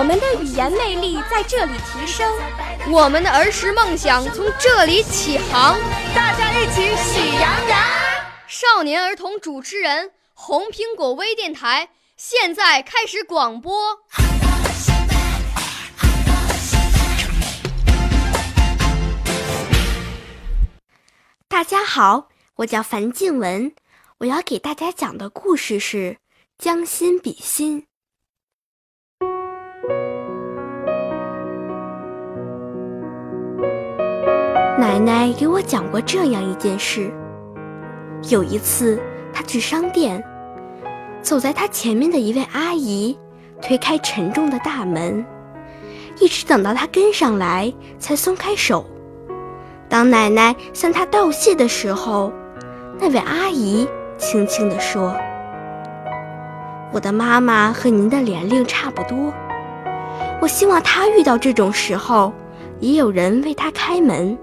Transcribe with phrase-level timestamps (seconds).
[0.00, 2.26] 我们的语言魅力在这里提升，
[2.90, 5.78] 我们的儿时梦想从这里起航。
[6.14, 7.78] 大家一起喜羊羊。
[8.48, 13.98] 少年儿童主持人，红苹果微电台现在开始广播。
[21.46, 23.70] 大家好，我叫樊静文，
[24.16, 26.12] 我要给大家讲的故事是
[26.56, 27.82] 《将心比心》。
[35.00, 37.10] 奶奶给我讲过这样一件事：
[38.28, 39.00] 有一次，
[39.32, 40.22] 她去商店，
[41.22, 43.18] 走在她前面的一位阿姨
[43.62, 45.24] 推开沉重的大门，
[46.20, 48.84] 一直等到她跟上来，才松开手。
[49.88, 52.30] 当奶奶向她道谢的时候，
[52.98, 55.16] 那位阿姨轻轻地说
[56.92, 59.32] ：“我的妈妈和您的年龄差不多，
[60.42, 62.34] 我希望她遇到这种时候，
[62.80, 64.36] 也有人为她开门。”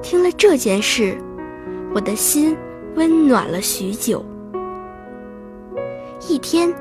[0.00, 1.18] 听了这件事，
[1.94, 2.56] 我的心
[2.94, 4.24] 温暖了许久。
[6.28, 6.72] 一天，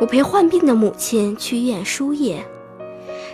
[0.00, 2.44] 我陪患病的母亲去医院输液，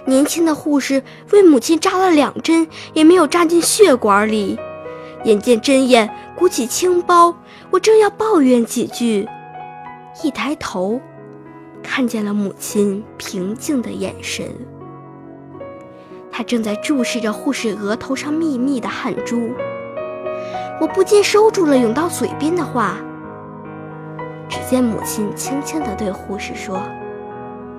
[0.05, 4.59] 年轻的护士为母亲扎了两针，也没有扎进血管里。
[5.25, 7.35] 眼见针眼鼓起青包，
[7.71, 9.27] 我正要抱怨几句，
[10.23, 11.01] 一抬头，
[11.83, 14.47] 看见了母亲平静的眼神。
[16.37, 19.53] 他正在注视着护士额头上密密的汗珠，
[20.81, 22.97] 我不禁收住了涌到嘴边的话。
[24.49, 26.83] 只见母亲轻轻地对护士说：“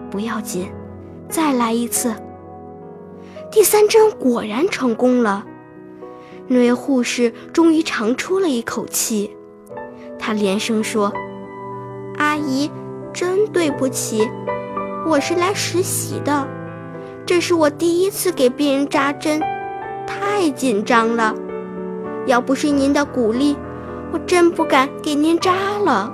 [0.09, 0.71] 不要紧，
[1.27, 2.15] 再来一次。”
[3.51, 5.45] 第三针果然成功了，
[6.47, 9.35] 那位护士终于长出了一口气，
[10.17, 11.11] 他连声说
[12.15, 12.71] ：“阿姨，
[13.11, 14.25] 真对不起，
[15.05, 16.47] 我是来实习的。”
[17.25, 19.41] 这是我第一次给病人扎针，
[20.05, 21.33] 太紧张了。
[22.27, 23.57] 要不是您的鼓励，
[24.13, 26.13] 我真不敢给您扎了。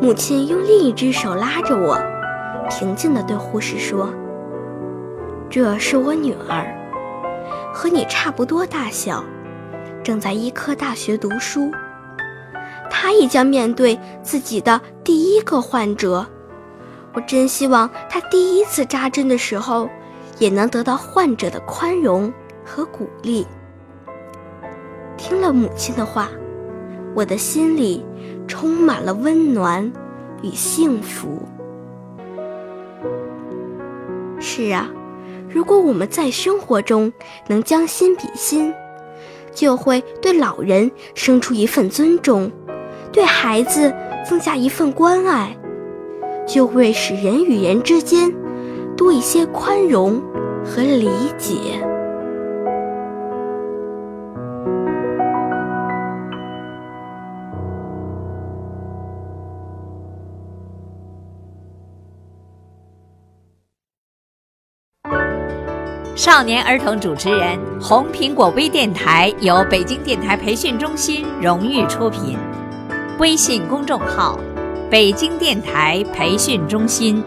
[0.00, 1.96] 母亲用另一只手拉着我，
[2.68, 4.12] 平静地对护士说
[5.48, 6.76] ：“这是我女儿，
[7.72, 9.24] 和你差不多大小，
[10.02, 11.70] 正在医科大学读书。
[12.90, 16.26] 她也将面对自己的第一个患者。”
[17.14, 19.88] 我真希望他第一次扎针的时候，
[20.38, 22.32] 也能得到患者的宽容
[22.64, 23.46] 和鼓励。
[25.16, 26.28] 听了母亲的话，
[27.14, 28.04] 我的心里
[28.48, 29.90] 充满了温暖
[30.42, 31.40] 与幸福。
[34.40, 34.90] 是啊，
[35.48, 37.12] 如果我们在生活中
[37.46, 38.74] 能将心比心，
[39.54, 42.50] 就会对老人生出一份尊重，
[43.12, 43.94] 对孩子
[44.28, 45.56] 增加一份关爱。
[46.46, 48.32] 就会使人与人之间
[48.96, 50.20] 多一些宽容
[50.64, 51.56] 和理解。
[66.16, 72.38] 少年儿童主持人，红苹果微电台由北京电台培训中心荣誉出品，
[73.18, 74.38] 微信公众号。
[74.94, 77.20] 北京电台培训中心。